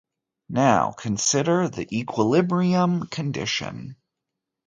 [0.49, 3.97] Now consider the equilibrium condition.